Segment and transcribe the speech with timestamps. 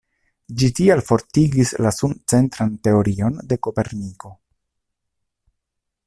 [0.61, 4.35] Ĝi tial fortigis la sun-centran teorion de Koperniko.